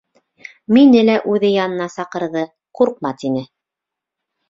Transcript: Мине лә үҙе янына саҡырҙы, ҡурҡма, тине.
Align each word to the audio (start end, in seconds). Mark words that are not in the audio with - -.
Мине 0.77 1.03
лә 1.09 1.19
үҙе 1.35 1.53
янына 1.57 1.89
саҡырҙы, 1.99 2.45
ҡурҡма, 2.81 3.15
тине. 3.25 3.49